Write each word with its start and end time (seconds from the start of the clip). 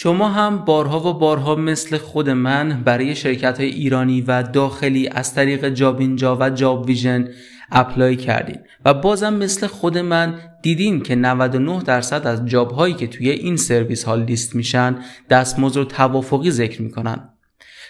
شما 0.00 0.28
هم 0.28 0.64
بارها 0.64 1.10
و 1.10 1.18
بارها 1.18 1.54
مثل 1.54 1.98
خود 1.98 2.30
من 2.30 2.82
برای 2.84 3.16
شرکت 3.16 3.60
های 3.60 3.68
ایرانی 3.68 4.20
و 4.20 4.42
داخلی 4.42 5.08
از 5.08 5.34
طریق 5.34 5.68
جاب 5.68 6.00
اینجا 6.00 6.36
و 6.40 6.50
جاب 6.50 6.86
ویژن 6.86 7.28
apply 7.72 8.16
کردین 8.16 8.58
و 8.84 8.94
بازم 8.94 9.34
مثل 9.34 9.66
خود 9.66 9.98
من 9.98 10.34
دیدین 10.62 11.00
که 11.00 11.14
99 11.14 11.82
درصد 11.82 12.26
از 12.26 12.46
job 12.46 12.70
هایی 12.70 12.94
که 12.94 13.06
توی 13.06 13.30
این 13.30 13.56
سرویس 13.56 14.04
ها 14.04 14.14
لیست 14.14 14.54
میشن 14.54 14.98
دستمزد 15.30 15.76
رو 15.76 15.84
توافقی 15.84 16.50
ذکر 16.50 16.82
می‌کنن. 16.82 17.28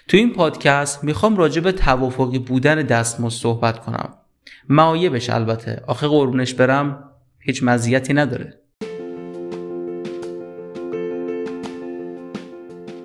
تو 0.08 0.16
این 0.16 0.32
پادکست 0.32 1.04
می‌خوام 1.04 1.36
راجع 1.36 1.60
به 1.60 1.72
توافقی 1.72 2.38
بودن 2.38 2.82
دستمزد 2.82 3.36
صحبت 3.36 3.78
کنم. 3.78 4.14
معایبش 4.68 5.30
البته. 5.30 5.82
آخه 5.86 6.06
قربونش 6.06 6.54
برم. 6.54 7.04
هیچ 7.38 7.62
مزیتی 7.62 8.14
نداره. 8.14 8.58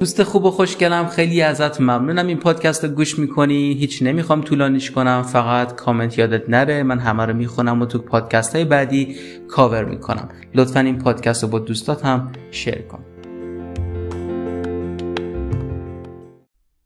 دوست 0.04 0.24
خوب 0.24 0.46
و 0.46 0.52
خوشگلم 0.52 1.08
خیلی 1.08 1.42
ازت 1.42 1.82
ممنونم. 1.82 2.28
این 2.28 2.38
پادکست 2.38 2.84
رو 2.84 2.90
گوش 2.90 3.20
می‌کنی. 3.20 3.74
هیچ 3.74 4.04
نمی‌خوام 4.04 4.42
طولانیش 4.42 4.92
کنم. 4.92 5.22
فقط 5.22 5.76
کامنت 5.76 6.18
یادت 6.18 6.50
نره. 6.50 6.84
من 6.84 7.00
همه 7.00 7.26
رو 7.26 7.34
می‌خونم 7.34 7.82
و 7.82 7.86
تو 7.86 8.00
پادکست 8.00 8.56
های 8.56 8.66
بعدی 8.66 9.16
کاور 9.48 9.86
می‌کنم. 9.86 10.30
لطفا 10.56 10.80
این 10.80 10.98
پادکست 10.98 11.44
رو 11.44 11.50
با 11.50 11.60
دوستات 11.60 12.06
هم 12.06 12.32
شیر 12.52 12.82
کن. 12.82 13.00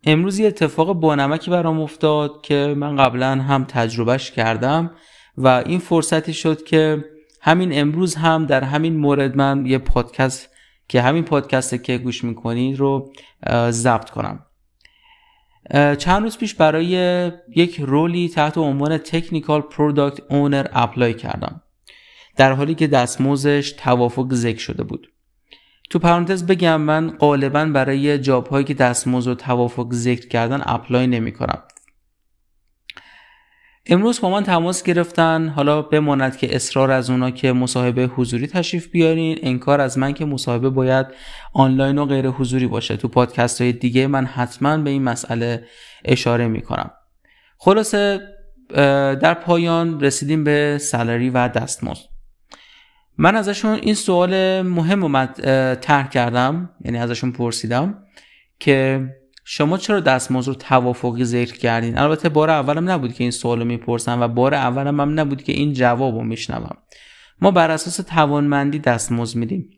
امروز 0.03 0.39
یه 0.39 0.47
اتفاق 0.47 0.94
بانمکی 0.94 1.52
برام 1.52 1.81
افتاد 1.81 2.31
که 2.44 2.75
من 2.77 2.95
قبلا 2.95 3.31
هم 3.31 3.63
تجربهش 3.63 4.31
کردم 4.31 4.91
و 5.38 5.47
این 5.47 5.80
فرصتی 5.80 6.34
شد 6.34 6.63
که 6.63 7.05
همین 7.41 7.80
امروز 7.80 8.16
هم 8.16 8.45
در 8.45 8.63
همین 8.63 8.97
مورد 8.97 9.38
من 9.38 9.66
یه 9.66 9.77
پادکست 9.77 10.49
که 10.87 11.01
همین 11.01 11.23
پادکست 11.23 11.83
که 11.83 11.97
گوش 11.97 12.23
می‌کنید 12.23 12.79
رو 12.79 13.11
ضبط 13.69 14.09
کنم. 14.09 14.45
چند 15.97 16.23
روز 16.23 16.38
پیش 16.38 16.55
برای 16.55 17.31
یک 17.55 17.79
role 17.80 18.19
ی 18.19 18.30
تحت 18.29 18.57
عنوان 18.57 18.97
technical 18.97 19.61
product 19.61 20.19
owner 20.30 20.67
apply 20.73 21.13
کردم. 21.13 21.61
در 22.38 22.52
حالی 22.52 22.75
که 22.75 22.88
دستمزدش 22.88 23.72
توافقی 23.72 24.33
ذکر 24.33 24.59
شده 24.59 24.83
بود. 24.83 25.07
تو 25.89 25.99
پرانتز 25.99 26.45
بگم 26.45 26.81
من 26.81 27.09
غالبا 27.09 27.66
برای 27.66 28.19
job 28.19 28.47
هایی 28.47 28.66
که 28.66 28.73
دستمزد 28.73 29.31
و 29.31 29.35
توافقی 29.36 29.94
ذکر 29.94 30.27
کردن 30.27 30.61
apply 30.66 31.08
نمی 31.07 31.31
کنم 31.31 31.63
امروز 33.89 34.21
با 34.21 34.30
من 34.30 34.43
تماس 34.43 34.83
گرفتن. 34.83 35.47
حالا 35.47 35.81
بماند 35.81 36.38
که 36.38 36.55
اصرار 36.55 36.91
از 36.91 37.09
اونا 37.09 37.31
که 37.31 37.52
مصاحبه 37.53 38.03
حضوری 38.05 38.47
تشریف 38.47 38.88
بیارین. 38.88 39.39
انکار 39.41 39.81
از 39.81 39.97
من 39.97 40.13
که 40.13 40.25
مصاحبه 40.25 40.69
باید 40.69 41.07
آنلاین 41.53 41.97
و 41.97 42.05
غیر 42.05 42.27
حضوری 42.27 42.67
باشه. 42.67 42.97
تو 42.97 43.07
پادکست 43.07 43.61
های 43.61 43.71
دیگه 43.71 44.07
من 44.07 44.25
حتما 44.25 44.77
به 44.77 44.89
این 44.89 45.03
مسئله 45.03 45.63
اشاره 46.05 46.47
می‌کنم. 46.47 46.91
خلاصه 47.57 48.19
در 49.21 49.33
پایان 49.33 49.99
رسیدیم 50.01 50.44
به 50.44 50.77
سالری 50.81 51.29
و 51.29 51.47
دستمزد. 51.47 52.03
من 53.17 53.35
ازشون 53.35 53.79
این 53.81 53.94
سوال 53.94 54.61
مهم 54.61 55.05
رو 55.05 55.25
طرح 55.75 56.09
کردم. 56.09 56.69
یعنی 56.85 56.97
ازشون 56.97 57.31
پرسیدم 57.31 58.03
که 58.59 59.07
شما 59.50 59.78
چرا 59.78 60.00
دستمزد 60.00 60.48
رو 60.48 60.53
توافقی 60.53 61.23
ذکر 61.23 61.58
کردین؟ 61.58 61.98
البته 61.98 62.30
بار 62.30 62.50
اولم 62.50 62.90
نبود 62.90 63.14
که 63.14 63.23
این 63.23 63.31
سوال 63.31 63.59
رو 63.59 63.66
می‌پرسم 63.66 64.22
و 64.22 64.28
بار 64.28 64.53
اولم 64.53 65.00
هم 65.00 65.20
نبود 65.20 65.44
که 65.44 65.52
این 65.52 65.73
جواب 65.73 66.16
رو 66.16 66.23
میشنوم. 66.23 66.78
ما 67.42 67.52
بر 67.52 67.72
اساس 67.72 67.95
توانمندی 67.95 68.80
دستمزد 68.80 69.38
میدیم. 69.38 69.70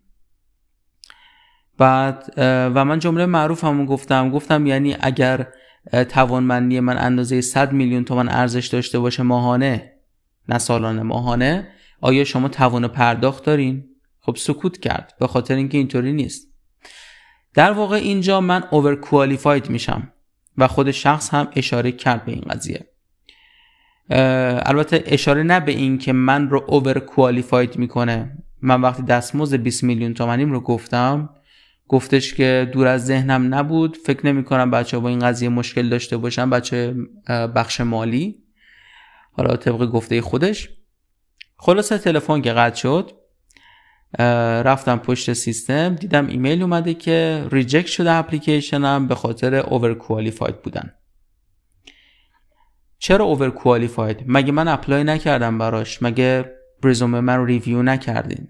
بعد 1.78 2.34
و 2.75 2.86
من 2.86 3.00
جمله 3.00 3.25
معروف 3.25 3.64
همون 3.64 3.86
گفتم. 3.86 4.30
گفتم 4.30 4.66
یعنی 4.66 4.95
اگر 5.00 5.47
توانمندی 6.09 6.80
من 6.80 6.97
اندازه 6.97 7.42
100 7.42 7.72
میلیون 7.72 8.03
تومن 8.03 8.30
ارزش 8.30 8.67
داشته 8.67 9.00
باشه 9.00 9.23
ماهانه 9.23 9.94
نه 10.47 10.58
سالانه 10.58 11.03
ماهانه 11.03 11.68
آیا 12.02 12.24
شما 12.24 12.47
توان 12.47 12.88
پرداخت 12.88 13.46
دارین؟ 13.46 13.85
خب 14.19 14.35
سکوت 14.35 14.78
کرد 14.78 15.13
به 15.19 15.28
خاطر 15.28 15.56
اینکه 15.56 15.78
اینطوری 15.78 16.13
نیست. 16.13 16.50
در 17.53 17.71
واقع 17.71 17.95
اینجا 17.95 18.41
من 18.41 18.63
اوور 18.71 18.95
کوالیفاید 18.95 19.69
میشم 19.69 20.13
و 20.57 20.67
خود 20.67 20.91
شخص 20.91 21.29
هم 21.33 21.47
اشاره 21.55 21.91
کرد 21.91 22.25
به 22.25 22.31
این 22.31 22.41
قضیه. 22.41 22.85
البته 24.65 25.03
اشاره 25.05 25.43
نه 25.43 25.59
به 25.59 25.71
این 25.71 25.97
که 25.97 26.13
من 26.13 26.49
رو 26.49 26.65
اوور 26.67 26.99
کوالیفاید 26.99 27.77
می‌کنه. 27.77 28.37
من 28.61 28.81
وقتی 28.81 29.03
دستمزد 29.03 29.55
20 29.55 29.83
میلیون 29.83 30.13
تومنیم 30.13 30.51
رو 30.51 30.59
گفتم 30.59 31.29
گفتش 31.87 32.33
که 32.33 32.69
دور 32.73 32.87
از 32.87 33.05
ذهنم 33.05 33.55
نبود. 33.55 33.97
فکر 34.05 34.25
نمی 34.25 34.43
کنم 34.43 34.71
بچه 34.71 34.99
با 34.99 35.09
این 35.09 35.19
قضیه 35.19 35.49
مشکل 35.49 35.89
داشته 35.89 36.17
باشن. 36.17 36.49
بچه 36.49 36.95
بخش 37.55 37.81
مالی 37.81 38.43
حالا 39.31 39.55
طبق 39.55 39.85
گفته 39.85 40.21
خودش. 40.21 40.69
خلاصه 41.57 41.97
تلفن 41.97 42.41
که 42.41 42.51
قطع 42.53 42.75
شد. 42.75 43.11
رفتم 44.64 44.97
پشت 44.97 45.34
سیستم 45.34 45.96
دیدم 45.96 46.28
ایمیل 46.28 46.62
اومده 46.62 46.94
که 46.94 47.47
reject 47.51 47.88
شده 47.88 48.12
اپلیکیشنم 48.12 49.08
به 49.08 49.16
خاطر 49.16 49.56
overqualified 49.56 50.62
بودن. 50.62 50.94
چرا 53.00 53.25
overqualified 53.25 54.23
مگه 54.28 54.52
من 54.52 54.68
apply 54.67 55.03
نکردم 55.03 55.58
براش؟ 55.58 56.03
مگه 56.03 56.56
برزومه 56.81 57.20
من 57.20 57.46
ریویو 57.46 57.84
نکردین؟ 57.84 58.47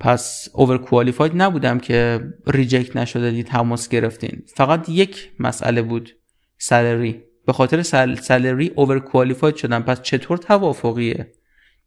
پس 0.00 0.48
overqualified 0.54 1.32
نبودم 1.34 1.78
که 1.78 2.20
reject 2.46 2.96
نشده 2.96 3.42
تماس 3.42 3.88
گرفتین. 3.88 4.42
فقط 4.56 4.88
یک 4.88 5.30
مسئله 5.38 5.82
بود 5.82 6.10
salary 6.58 7.22
به 7.46 7.52
خاطر 7.52 7.82
salary 8.16 8.68
overqualified 8.68 9.56
شدم. 9.56 9.82
پس 9.82 10.02
چطور 10.02 10.38
توافقیه؟ 10.38 11.32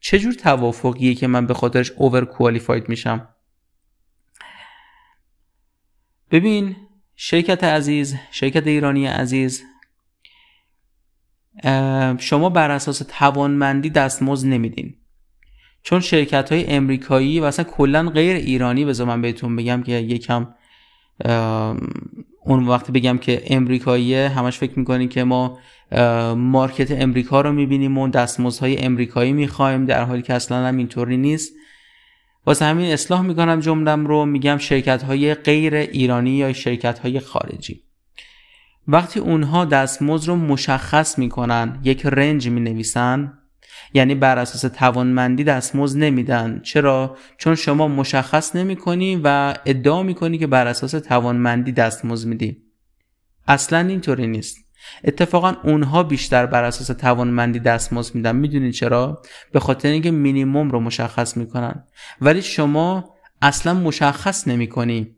چه 0.00 0.18
جور 0.18 0.32
توافقیه 0.32 1.14
که 1.14 1.26
من 1.26 1.46
به 1.46 1.54
خاطرش 1.54 1.92
اوور 1.96 2.24
کوالیفاید 2.24 2.88
میشم؟ 2.88 3.28
ببین 6.30 6.76
شرکت 7.16 7.64
عزیز 7.64 8.16
شرکت 8.30 8.66
ایرانی 8.66 9.06
عزیز 9.06 9.64
شما 12.18 12.48
بر 12.48 12.70
اساس 12.70 13.02
توانمندی 13.08 13.90
دستمزد 13.90 14.46
نمیدین. 14.48 14.94
چون 15.82 16.00
شرکت 16.00 16.52
های 16.52 16.66
امریکایی 16.66 17.40
و 17.40 17.44
اصلا 17.44 17.64
کلا 17.64 18.10
غیر 18.10 18.36
ایرانی 18.36 18.84
بذار 18.84 19.06
من 19.06 19.22
بهتون 19.22 19.56
بگم 19.56 19.82
که 19.82 19.92
یکم 19.92 20.54
اون 22.48 22.66
وقتی 22.66 22.92
بگم 22.92 23.18
که 23.18 23.42
امریکاییه 23.46 24.28
همش 24.28 24.58
فکر 24.58 24.78
می‌کنی 24.78 25.08
که 25.08 25.24
ما 25.24 25.58
مارکت 26.36 27.02
امریکا 27.02 27.40
رو 27.40 27.52
می‌بینیم 27.52 27.98
و 27.98 28.08
دستمزدهای 28.08 28.78
امریکایی 28.78 29.32
می‌خوایم 29.32 29.84
در 29.84 30.04
حالی 30.04 30.22
که 30.22 30.34
اصلا 30.34 30.66
هم 30.66 30.76
اینطوری 30.76 31.16
نیست. 31.16 31.52
واسه 32.46 32.64
همین 32.64 32.92
اصلاح 32.92 33.22
می‌کنم 33.22 33.60
جملم 33.60 34.06
رو 34.06 34.26
میگم 34.26 34.58
شرکت 34.58 35.02
های 35.02 35.34
غیر 35.34 35.74
ایرانی 35.74 36.30
یا 36.30 36.52
شرکت 36.52 36.98
های 36.98 37.20
خارجی. 37.20 37.82
وقتی 38.88 39.20
اونها 39.20 39.64
دستمزد 39.64 40.28
رو 40.28 40.36
مشخص 40.36 41.18
می‌کنن 41.18 41.80
یک 41.84 42.06
رنج 42.06 42.48
می‌نویسن 42.48 43.32
یعنی 43.94 44.14
بر 44.14 44.38
اساس 44.38 44.72
توانمندی 44.72 45.44
دستمزد 45.44 45.98
نمیدن. 45.98 46.60
چرا؟ 46.64 47.16
چون 47.38 47.54
شما 47.54 47.88
مشخص 47.88 48.56
نمی‌کنی 48.56 49.20
و 49.24 49.54
ادعا 49.66 50.02
می‌کنی 50.02 50.38
که 50.38 50.46
بر 50.46 50.66
اساس 50.66 50.90
توانمندی 50.90 51.72
دستمزد 51.72 52.28
میدی. 52.28 52.62
اصلا 53.48 53.78
اینطوری 53.78 54.26
نیست. 54.26 54.56
اتفاقا 55.04 55.54
اونها 55.64 56.02
بیشتر 56.02 56.46
بر 56.46 56.64
اساس 56.64 56.86
توانمندی 56.86 57.58
دستمزد 57.58 58.14
میدن. 58.14 58.36
می‌دونید 58.36 58.72
چرا؟ 58.72 59.22
به 59.52 59.60
خاطر 59.60 59.88
اینکه 59.88 60.10
مینیمم 60.10 60.70
رو 60.70 60.80
مشخص 60.80 61.36
می‌کنن. 61.36 61.84
ولی 62.20 62.42
شما 62.42 63.14
اصلا 63.42 63.74
مشخص 63.74 64.48
نمی‌کنی. 64.48 65.14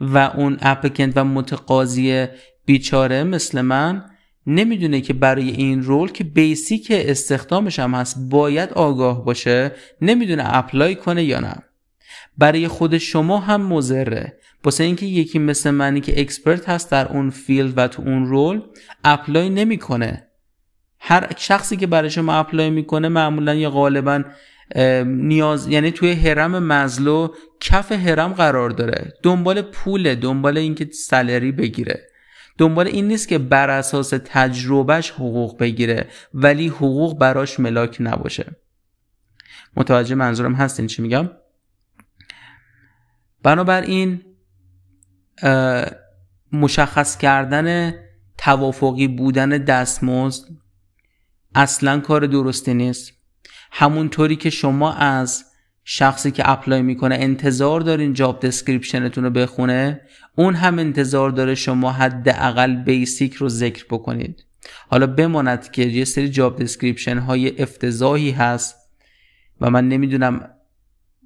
و 0.00 0.18
اون 0.18 0.58
اپلیکنت 0.60 1.16
و 1.16 1.24
متقاضی 1.24 2.26
بیچاره 2.64 3.24
مثل 3.24 3.60
من 3.60 4.10
نمی‌دونه 4.48 5.00
که 5.00 5.12
برای 5.12 5.50
این 5.50 5.82
رول 5.82 6.10
که 6.10 6.24
بیسیک 6.24 6.86
استخدامش 6.90 7.78
هم 7.78 7.94
هست 7.94 8.16
باید 8.30 8.72
آگاه 8.72 9.24
باشه 9.24 9.72
نمی‌دونه 10.00 10.56
اپلای 10.56 10.94
کنه 10.94 11.24
یا 11.24 11.40
نه. 11.40 11.54
برای 12.38 12.68
خود 12.68 12.98
شما 12.98 13.38
هم 13.38 13.62
مزره 13.62 14.38
واسه 14.64 14.84
اینکه 14.84 15.06
یکی 15.06 15.38
مثل 15.38 15.70
منی 15.70 16.00
که 16.00 16.20
expert 16.20 16.68
هست 16.68 16.90
در 16.90 17.08
اون 17.08 17.30
field 17.30 17.72
و 17.76 17.88
تو 17.88 18.02
اون 18.02 18.26
role 18.26 18.60
apply 19.04 19.50
نمی‌کنه. 19.50 20.24
هر 21.00 21.32
شخصی 21.36 21.76
که 21.76 21.86
برای 21.86 22.10
شما 22.10 22.34
apply 22.34 22.70
می‌کنه 22.70 23.08
معمولا 23.08 23.54
یا 23.54 23.70
غالبا 23.70 24.22
نیاز 25.04 25.68
یعنی 25.68 25.90
توی 25.90 26.12
هرم 26.12 26.58
مزلو 26.58 27.28
کف 27.60 27.92
هرم 27.92 28.32
قرار 28.32 28.70
داره. 28.70 29.12
دنبال 29.22 29.62
پوله 29.62 30.14
دنبال 30.14 30.58
اینکه 30.58 30.88
salary 30.92 31.52
بگیره. 31.52 32.00
دنبال 32.58 32.86
این 32.86 33.08
نیست 33.08 33.28
که 33.28 33.38
بر 33.38 33.70
اساس 33.70 34.14
تجربهش 34.24 35.10
حقوق 35.10 35.58
بگیره 35.58 36.08
ولی 36.34 36.68
حقوق 36.68 37.18
براش 37.18 37.60
ملاک 37.60 37.96
نباشه. 38.00 38.56
متوجه 39.76 40.14
منظورم 40.14 40.54
هستین 40.54 40.86
چی 40.86 41.02
میگم؟ 41.02 41.30
بنابراین 43.42 44.24
مشخص 46.52 47.16
کردن 47.16 47.94
توافقی 48.38 49.08
بودن 49.08 49.48
دستمزد 49.48 50.44
اصلا 51.54 52.00
کار 52.00 52.26
درستی 52.26 52.74
نیست. 52.74 53.12
همونطوری 53.70 54.36
که 54.36 54.50
شما 54.50 54.92
از 54.92 55.44
شخصی 55.90 56.30
که 56.30 56.50
apply 56.50 56.82
می‌کنه 56.82 57.14
انتظار 57.14 57.80
دارین 57.80 58.12
job 58.12 58.40
description 58.40 59.06
تون 59.06 59.24
رو 59.24 59.30
بخونه؟ 59.30 60.00
اون 60.36 60.54
هم 60.54 60.78
انتظار 60.78 61.30
داره 61.30 61.54
شما 61.54 61.92
حداقل 61.92 62.76
basic 62.76 63.34
رو 63.34 63.48
ذکر 63.48 63.84
بکنید. 63.90 64.44
حالا 64.88 65.06
بماند 65.06 65.70
که 65.70 65.82
یه 65.82 66.04
سری 66.04 66.28
job 66.28 66.62
description 66.62 67.18
های 67.18 67.62
افتضاحی 67.62 68.30
هست 68.30 68.76
و 69.60 69.70
من 69.70 69.88
نمی‌دونم 69.88 70.50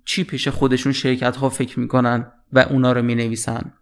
چی 0.05 0.25
پیش 0.25 0.49
خودشون 0.49 0.93
شرکت 0.93 1.37
ها 1.37 1.49
فکر 1.49 1.81
می‌کنن 1.81 2.33
و 2.53 2.59
اونا 2.59 2.93
رو 2.93 3.03
می 3.03 3.15
نویسن 3.15 3.73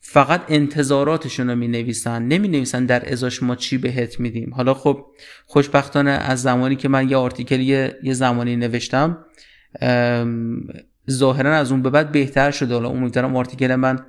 فقط 0.00 0.42
انتظاراتشون 0.48 1.50
رو 1.50 1.56
می 1.56 1.68
نویسن 1.68 2.22
نمی 2.22 2.48
نویسن 2.48 2.86
در 2.86 3.12
ازاش 3.12 3.42
ما 3.42 3.56
چی 3.56 3.78
بهت 3.78 4.20
میدیم. 4.20 4.54
حالا 4.54 4.74
خب 4.74 5.06
خوشبختانه 5.46 6.10
از 6.10 6.42
زمانی 6.42 6.76
که 6.76 6.88
من 6.88 7.10
یه 7.10 7.16
article 7.16 7.60
یه, 7.60 7.98
یه 8.02 8.14
زمانی 8.14 8.56
نوشتم 8.56 9.24
ظاهرا 11.10 11.56
از 11.56 11.72
اون 11.72 11.82
به 11.82 11.90
بعد 11.90 12.12
بهتر 12.12 12.50
شده. 12.50 12.74
حالا 12.74 12.88
امیدوارم 12.88 13.36
article 13.36 13.74
من 13.74 14.06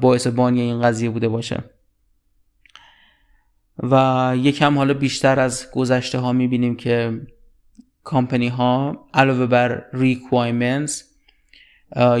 باعث 0.00 0.26
بانی 0.26 0.60
این 0.60 0.82
قضیه 0.82 1.10
بوده 1.10 1.28
باشه. 1.28 1.64
و 3.82 4.32
یکم 4.36 4.78
حالا 4.78 4.94
بیشتر 4.94 5.40
از 5.40 5.66
گذشته 5.72 6.18
ها 6.18 6.32
می‌بینیم 6.32 6.76
که 6.76 7.20
کامپنی 8.04 8.48
ها 8.48 9.06
علاوه 9.14 9.46
بر 9.46 9.84
requirements 9.92 10.92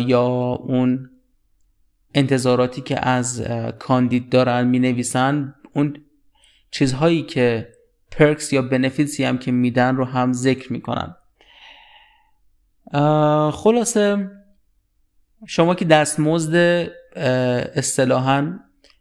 یا 0.06 0.26
اون 0.52 1.10
انتظاراتی 2.14 2.80
که 2.80 3.08
از 3.08 3.42
کاندید 3.78 4.30
دارن 4.30 4.66
می 4.66 4.78
نویسن 4.78 5.54
اون 5.72 5.96
چیزهایی 6.70 7.22
که 7.22 7.68
پرکس 8.10 8.52
یا 8.52 8.62
بنفیتسی 8.62 9.24
هم 9.24 9.38
که 9.38 9.52
میدن 9.52 9.96
رو 9.96 10.04
هم 10.04 10.32
ذکر 10.32 10.72
می‌کنن. 10.72 11.14
خلاصه 13.52 14.30
شما 15.46 15.74
که 15.74 15.84
دستمزد 15.84 16.54
اصطلاحا 17.76 18.58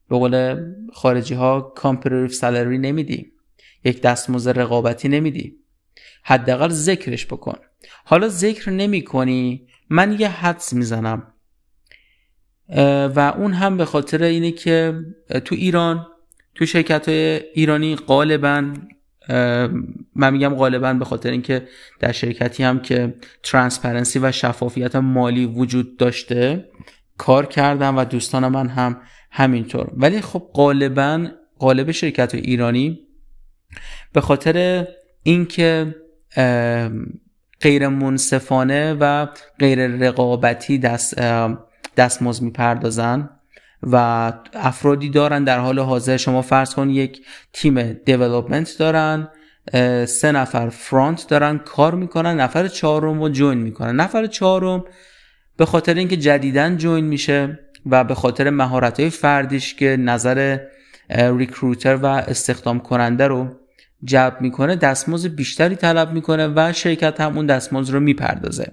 به 0.10 0.18
قول 0.18 0.64
خارجی 0.94 1.34
ها 1.34 1.62
competitive 1.62 2.28
salary 2.28 2.78
نمیدی. 2.78 3.32
یک 3.84 4.02
دستمزد 4.02 4.60
رقابتی 4.60 5.08
نمیدی. 5.08 5.56
حداقل 6.24 6.70
ذکرش 6.70 7.26
بکن. 7.26 7.58
حالا 8.06 8.28
ذکر 8.28 8.72
نمی 8.72 9.04
کنی 9.04 9.68
من 9.90 10.20
یه 10.20 10.30
حدس 10.30 10.74
می‌زنم. 10.74 11.34
و 13.16 13.34
اون 13.38 13.54
هم 13.54 13.78
به 13.78 13.86
خاطر 13.86 14.24
اینه 14.24 14.52
که 14.52 15.00
تو 15.46 15.56
ایران 15.56 16.08
تو 16.56 16.66
شرکت 16.66 17.10
های 17.10 17.42
ایرانی 17.54 17.96
غالبا 17.96 18.74
من 20.16 20.34
میگم 20.34 20.56
غالبا 20.56 20.94
به 20.94 21.06
خاطر 21.06 21.32
اینکه 21.32 21.68
در 22.00 22.12
شرکتی 22.12 22.64
هم 22.64 22.80
که 22.80 23.16
transparency 23.44 24.20
و 24.20 24.32
شفافیت 24.32 24.96
مالی 24.96 25.46
وجود 25.46 25.98
داشته 25.98 26.70
کار 27.18 27.46
کردم 27.46 27.98
و 27.98 28.06
دوستان 28.06 28.48
من 28.48 28.68
هم 28.68 28.98
همینطور. 29.32 29.92
ولی 29.98 30.22
خب 30.22 30.50
غالبا 30.54 31.28
غالب 31.60 31.92
شرکت 31.92 32.36
ایرانی 32.36 33.00
به 34.14 34.22
خاطر 34.22 34.88
اینکه 35.24 35.96
غیر 37.62 37.88
منصفانه 37.88 38.94
و 38.94 39.28
غیر 39.60 39.88
رقابتی 39.88 40.78
دست 40.78 41.20
دستمزد 41.98 42.44
می‌پردازن 42.44 43.30
و 43.92 44.34
افرادی 44.54 45.10
دارن 45.10 45.44
در 45.44 45.60
حال 45.60 45.80
حاضر. 45.80 46.18
شما 46.18 46.42
فرض 46.42 46.76
کن 46.76 46.90
یک 46.90 47.26
تیم 47.54 47.94
دیولپمنت 47.94 48.76
دارن 48.80 49.28
سه 50.06 50.32
نفر 50.32 50.70
فرانت 50.70 51.28
دارن 51.28 51.58
کار 51.58 51.96
می‌کنن 51.96 52.40
نفر 52.40 52.68
چهارم 52.68 53.22
رو 53.22 53.30
جوین 53.30 53.58
می‌کنن. 53.58 53.96
نفر 53.96 54.28
چهارم 54.28 54.84
به 55.58 55.66
خاطر 55.66 55.94
اینکه 55.94 56.18
جدیدن 56.18 56.78
جوین 56.78 57.06
میشه 57.06 57.60
و 57.86 58.04
به 58.04 58.16
خاطر 58.16 58.50
مهارت 58.50 59.00
های 59.00 59.10
فردیش 59.10 59.76
که 59.76 59.98
نظر 60.00 60.58
ریکروتر 61.10 61.96
و 61.96 62.06
استخدام 62.06 62.80
کننده 62.80 63.28
رو 63.28 63.50
جلب 64.04 64.42
می‌کنه 64.42 64.76
دستمزد 64.76 65.36
بیشتری 65.36 65.76
طلب 65.76 66.12
می‌کنه 66.12 66.48
و 66.56 66.74
شرکت 66.74 67.22
هم 67.22 67.38
اون 67.38 67.46
دستمزد 67.46 67.94
رو 67.94 68.00
می‌پردازه. 68.00 68.72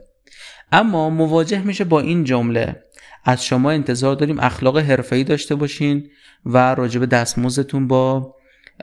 اما 0.72 1.10
مواجه 1.10 1.62
میشه 1.62 1.84
با 1.84 2.00
این 2.00 2.24
جمله 2.24 2.82
از 3.24 3.44
شما 3.44 3.70
انتظار 3.70 4.16
داریم 4.16 4.40
اخلاق 4.40 4.78
حرفه‌ای 4.78 5.24
داشته 5.24 5.54
باشین 5.54 6.10
و 6.44 6.74
راجب 6.74 7.04
دستمزدتون 7.04 7.88
با 7.88 8.34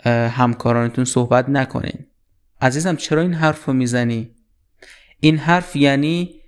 همکارانتون 0.05 1.05
صحبت 1.05 1.49
نکنین. 1.49 2.05
عزیزم 2.61 2.95
چرا 2.95 3.21
این 3.21 3.33
حرف 3.33 3.65
رو 3.65 3.73
می‌زنی؟ 3.73 4.31
این 5.19 5.37
حرف 5.37 5.75
یعنی 5.75 6.41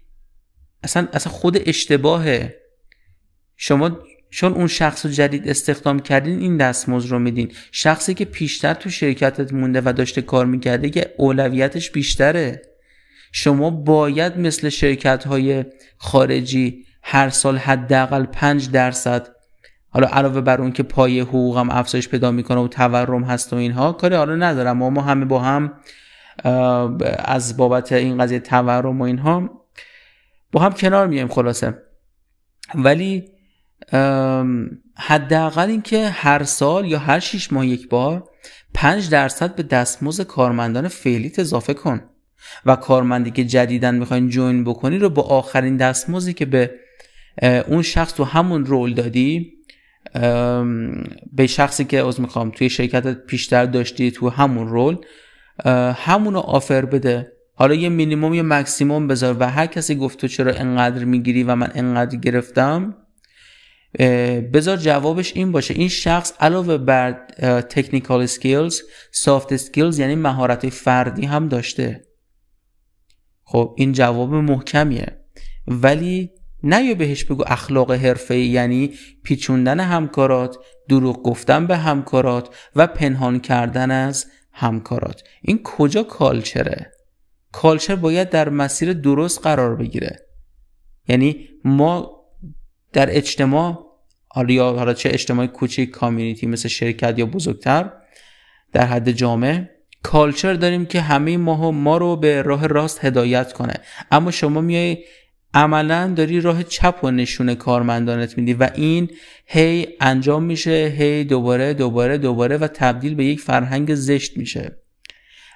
اصلا, 0.83 1.07
اصلا 1.13 1.33
خود 1.33 1.57
اشتباهه. 1.65 2.55
شما 3.57 3.99
چون 4.29 4.53
اون 4.53 4.67
شخص 4.67 5.05
جدید 5.05 5.49
استخدام 5.49 5.99
کردین 5.99 6.39
این 6.39 6.57
دستمزد 6.57 7.09
رو 7.09 7.19
میدین. 7.19 7.51
شخصی 7.71 8.13
که 8.13 8.25
پیشتر 8.25 8.73
تو 8.73 8.89
شرکتت 8.89 9.53
مونده 9.53 9.81
و 9.85 9.93
داشته 9.93 10.21
کار 10.21 10.45
می‌کرده 10.45 10.89
که 10.89 11.13
اولویتش 11.17 11.91
بیشتره. 11.91 12.61
شما 13.31 13.69
باید 13.69 14.37
مثل 14.37 14.69
شرکت 14.69 15.23
های 15.23 15.65
خارجی 15.97 16.85
هر 17.03 17.29
سال 17.29 17.57
حداقل 17.57 18.25
5 18.25 18.71
درصد. 18.71 19.27
حالا 19.89 20.07
علاوه 20.07 20.41
بر 20.41 20.61
اون 20.61 20.71
که 20.71 20.83
پای 20.83 21.19
حقوقم 21.19 21.69
افزایش 21.69 22.09
پیدا 22.09 22.31
می‌کنه 22.31 22.59
و 22.59 22.67
تورم 22.67 23.23
هست 23.23 23.53
و 23.53 23.55
اینها 23.55 23.91
کاری 23.91 24.15
حالا 24.15 24.35
ندارم. 24.35 24.77
ما 24.77 24.89
ما 24.89 25.01
همه 25.01 25.25
با 25.25 25.39
هم 25.39 25.73
از 27.25 27.57
بابت 27.57 27.91
این 27.91 28.17
قضیه 28.17 28.39
تورم 28.39 29.01
و 29.01 29.03
اینها 29.03 29.49
با 30.51 30.61
هم 30.61 30.71
کنار 30.71 31.07
میایم 31.07 31.27
خلاصه. 31.27 31.77
ولی 32.75 33.31
حداقل 34.97 35.69
اینکه 35.69 36.09
هر 36.09 36.43
سال 36.43 36.85
یا 36.85 36.99
هر 36.99 37.19
6 37.19 37.53
ماه 37.53 37.67
یک 37.67 37.89
بار 37.89 38.23
5 38.73 39.09
درصد 39.09 39.55
به 39.55 39.63
دستمزد 39.63 40.23
کارمندان 40.23 40.87
فعلیت 40.87 41.39
اضافه 41.39 41.73
کن. 41.73 42.01
و 42.65 42.75
کارمندی 42.75 43.31
که 43.31 43.43
جدیدن 43.43 43.95
می‌خواین 43.95 44.29
جوین 44.29 44.63
بکنی 44.63 44.97
رو 44.97 45.09
با 45.09 45.21
آخرین 45.21 45.77
دستمزدی 45.77 46.33
که 46.33 46.45
به 46.45 46.71
اون 47.67 47.81
شخص 47.81 48.13
تو 48.13 48.23
همون 48.23 48.65
role 48.65 48.93
دادی؟ 48.93 49.53
به 51.33 51.47
شخصی 51.47 51.85
که 51.85 52.05
از 52.05 52.21
می‌خوام 52.21 52.51
توی 52.51 52.69
شرکت 52.69 53.25
پیشتر 53.25 53.65
داشتی 53.65 54.11
تو 54.11 54.29
همون 54.29 54.67
role 54.67 54.97
همون 55.95 56.33
رو 56.33 56.39
offer 56.39 56.85
بده. 56.85 57.31
حالا 57.55 57.75
یه 57.75 57.89
مینیموم 57.89 58.33
یه 58.33 58.41
مکسیموم 58.41 59.07
بذار 59.07 59.35
و 59.39 59.49
هر 59.49 59.65
کسی 59.65 59.95
گفت 59.95 60.19
تو 60.19 60.27
چرا 60.27 60.53
انقدر 60.53 61.03
می‌گیری 61.03 61.43
و 61.43 61.55
من 61.55 61.71
انقدر 61.75 62.17
گرفتم 62.17 62.95
بذار 64.53 64.77
جوابش 64.77 65.35
این 65.35 65.51
باشه. 65.51 65.73
این 65.73 65.87
شخص 65.87 66.33
علاوه 66.39 66.77
بر 66.77 67.11
technical 67.69 68.25
skills 68.25 68.81
soft 69.11 69.55
skills 69.55 69.99
یعنی 69.99 70.15
مهارت 70.15 70.69
فردی 70.69 71.25
هم 71.25 71.47
داشته. 71.47 72.05
خب 73.43 73.75
این 73.77 73.91
جواب 73.91 74.33
محکمیه. 74.33 75.07
ولی 75.67 76.31
نه 76.63 76.95
بهش 76.95 77.23
بگو 77.23 77.43
اخلاق 77.47 77.91
حرفه 77.91 78.37
یعنی 78.37 78.93
پیچوندن 79.23 79.79
همکارات 79.79 80.57
دروغ 80.89 81.23
گفتن 81.23 81.67
به 81.67 81.77
همکارات 81.77 82.49
و 82.75 82.87
پنهان 82.87 83.39
کردن 83.39 83.91
از 83.91 84.25
همکارات. 84.51 85.23
این 85.41 85.63
کجا 85.63 86.03
کالچره؟ 86.03 86.91
کالچر 87.51 87.95
باید 87.95 88.29
در 88.29 88.49
مسیر 88.49 88.93
درست 88.93 89.43
قرار 89.43 89.75
بگیره. 89.75 90.19
یعنی 91.07 91.49
ما 91.65 92.11
در 92.93 93.17
اجتماع 93.17 93.85
حالا 94.27 94.73
حالا 94.73 94.93
چه 94.93 95.09
اجتماع 95.13 95.47
کوچیک 95.47 95.89
کامیونیتی 95.89 96.47
مثل 96.47 96.69
شرکت 96.69 97.19
یا 97.19 97.25
بزرگتر 97.25 97.91
در 98.73 98.85
حد 98.85 99.11
جامعه 99.11 99.69
کالچر 100.03 100.53
داریم 100.53 100.85
که 100.85 101.01
همه 101.01 101.37
ما 101.37 101.71
ما 101.71 101.97
رو 101.97 102.15
به 102.15 102.41
راه 102.41 102.67
راست 102.67 103.05
هدایت 103.05 103.53
کنه. 103.53 103.73
اما 104.11 104.31
شما 104.31 104.61
میای 104.61 104.97
عملا 105.53 106.13
داری 106.15 106.41
راه 106.41 106.63
چپ 106.63 106.99
و 107.03 107.11
نشون 107.11 107.55
کارمندانت 107.55 108.37
میدی 108.37 108.53
و 108.53 108.69
این 108.75 109.09
هی 109.45 109.87
انجام 109.99 110.43
میشه 110.43 110.93
هی 110.97 111.23
دوباره 111.23 111.73
دوباره 111.73 112.17
دوباره 112.17 112.57
و 112.57 112.67
تبدیل 112.67 113.15
به 113.15 113.25
یک 113.25 113.39
فرهنگ 113.39 113.95
زشت 113.95 114.37
میشه. 114.37 114.77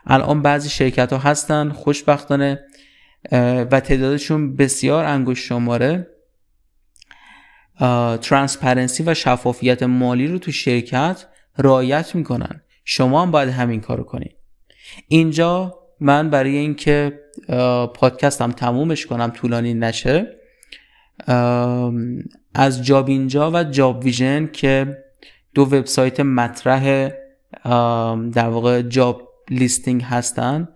الان 0.06 0.42
بعضی 0.42 0.70
شرکت 0.70 1.14
ها 1.14 1.20
هستن 1.20 1.70
خوشبختانه 1.70 2.60
و 3.72 3.80
تعدادشون 3.80 4.56
بسیار 4.56 5.06
انگشت 5.06 5.46
شماره. 5.46 6.08
transparency 8.22 9.04
و 9.04 9.14
شفافیت 9.14 9.84
مالی 9.84 10.28
رو 10.28 10.38
تو 10.38 10.52
شرکت 10.52 11.26
رعایت 11.58 12.16
می‌کنن. 12.16 12.62
شما 12.86 13.22
هم 13.22 13.32
باید 13.32 13.50
همین 13.50 13.82
کارو 13.82 14.04
کنید 14.04 14.36
اینجا 15.08 15.80
من 16.00 16.30
برای 16.30 16.56
اینکه 16.56 17.20
پادکستم 17.94 18.52
تمومش 18.52 19.06
کنم 19.06 19.30
طولانی 19.30 19.74
نشه. 19.74 20.28
از 22.54 22.84
جاب 22.86 23.10
اینجا 23.10 23.52
و 23.52 23.64
جاب 23.64 24.04
ویژن 24.06 24.48
که 24.54 24.98
دو 25.54 25.62
وبسایت 25.62 26.20
مطرح 26.20 27.10
در 28.34 28.50
واقع 28.50 28.82
job 28.82 29.30
listing 29.50 30.04
هستن 30.04 30.68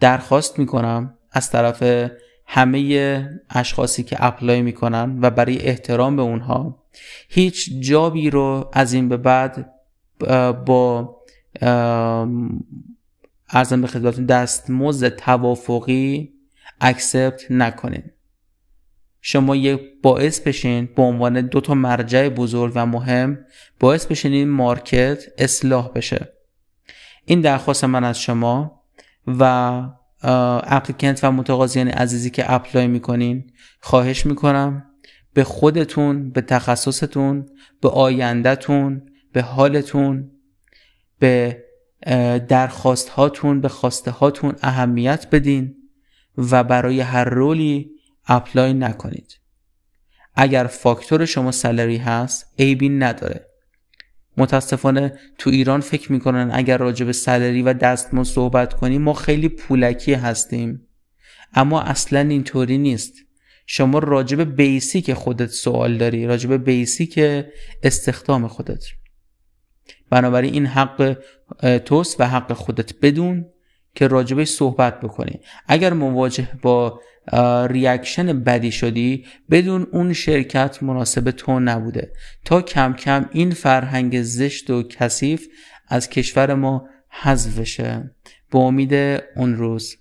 درخواست 0.00 0.58
می‌کنم 0.58 1.14
از 1.32 1.50
طرف 1.50 2.10
همه 2.46 3.28
اشخاصی 3.50 4.02
که 4.02 4.16
apply 4.20 4.62
می‌کنن 4.62 5.18
و 5.22 5.30
برای 5.30 5.58
احترام 5.58 6.16
به 6.16 6.22
اونها. 6.22 6.84
هیچ 7.28 7.70
job 7.80 8.17
ی 8.17 8.30
رو 8.30 8.70
از 8.72 8.92
این 8.92 9.08
به 9.08 9.16
بعد 9.16 9.70
با 10.66 11.16
عرضم 13.54 13.80
به 13.80 13.86
خدمتتون 13.86 14.26
دستمزد 14.26 15.08
توافقی 15.08 16.32
accept 16.80 17.50
نکنین. 17.50 18.02
شما 19.20 19.56
یک 19.56 19.80
باعث 20.02 20.40
بشین 20.40 20.88
به 20.96 21.02
عنوان 21.02 21.40
دو 21.40 21.60
تا 21.60 21.74
مرجع 21.74 22.28
بزرگ 22.28 22.72
و 22.74 22.86
مهم 22.86 23.38
باعث 23.80 24.06
بشین 24.06 24.32
این 24.32 24.48
market 24.48 25.24
اصلاح 25.38 25.88
بشه. 25.88 26.28
این 27.24 27.40
درخواست 27.40 27.84
من 27.84 28.04
از 28.04 28.18
شما 28.18 28.80
و 29.26 29.82
applicant 30.62 31.24
و 31.24 31.32
متقاضیان 31.32 31.88
عزیزی 31.88 32.30
که 32.30 32.52
apply 32.52 32.86
می‌کنین 32.86 33.52
خواهش 33.80 34.26
می‌کنم 34.26 34.84
به 35.34 35.44
خودتون 35.44 36.30
به 36.30 36.40
تخصصتون 36.40 37.46
به 37.80 37.88
آیندهتون 37.88 39.02
به 39.32 39.42
حالتون 39.42 40.30
به 41.18 41.64
درخواست 42.48 43.08
هاتون 43.08 43.60
به 43.60 43.68
خواسته 43.68 44.10
هاتون 44.10 44.54
اهمیت 44.62 45.30
بدین 45.30 45.76
و 46.38 46.64
برای 46.64 47.00
هر 47.00 47.24
role 47.24 47.90
ی 48.26 48.34
apply 48.34 48.74
نکنید. 48.74 49.38
اگر 50.34 50.64
فاکتور 50.64 51.24
شما 51.24 51.52
salary 51.52 51.96
هست 51.96 52.54
عیبی 52.58 52.88
نداره. 52.88 53.46
متاسفانه 54.36 55.18
تو 55.38 55.50
ایران 55.50 55.80
فکر 55.80 56.12
می‌کنن 56.12 56.50
اگر 56.52 56.78
راجع 56.78 57.06
به 57.06 57.12
salary 57.12 57.62
و 57.62 57.72
دستمزد 57.72 58.32
صحبت 58.32 58.74
کنیم 58.74 59.02
ما 59.02 59.12
خیلی 59.12 59.48
پولکی 59.48 60.14
هستیم. 60.14 60.88
اما 61.54 61.80
اصلا 61.80 62.20
اینطوری 62.20 62.78
نیست. 62.78 63.14
شما 63.66 63.98
راجع 63.98 64.36
به 64.36 64.44
basic 64.44 65.12
خودت 65.12 65.50
سوال 65.50 65.98
داری 65.98 66.26
راجع 66.26 66.48
به 66.48 66.58
basic 66.58 67.20
استخدام 67.82 68.48
خودت. 68.48 68.84
بنابراین 70.10 70.52
این 70.52 70.66
حق 70.66 71.16
توست 71.84 72.20
و 72.20 72.24
حق 72.24 72.52
خودت 72.52 72.94
بدون 73.02 73.46
که 73.94 74.08
راجبش 74.08 74.48
صحبت 74.48 75.00
بکنی. 75.00 75.40
اگر 75.68 75.92
مواجه 75.92 76.48
با 76.62 77.00
reaction 77.68 78.40
بدی 78.40 78.72
شدی 78.72 79.24
بدون 79.50 79.86
اون 79.92 80.12
شرکت 80.12 80.82
مناسب 80.82 81.30
تو 81.30 81.60
نبوده. 81.60 82.12
تا 82.44 82.62
کم 82.62 82.92
کم 82.92 83.28
این 83.32 83.50
فرهنگ 83.50 84.22
زشت 84.22 84.70
و 84.70 84.82
کثیف 84.82 85.48
از 85.88 86.08
کشور 86.08 86.54
ما 86.54 86.88
حذف 87.08 87.58
بشه. 87.58 88.14
به 88.52 88.58
امید 88.58 88.94
اون 89.36 89.56
روز. 89.56 89.96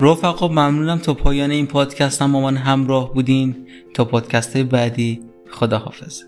رفقا 0.00 0.48
ممنونم 0.48 0.98
تا 0.98 1.14
پایان 1.14 1.50
این 1.50 1.66
پادکست 1.66 2.22
هم 2.22 2.32
با 2.32 2.40
من 2.40 2.56
همراه 2.56 3.14
بودین. 3.14 3.66
تا 3.94 4.04
پادکست 4.04 4.56
بعدی. 4.56 5.29
خداحافظ. 5.50 6.22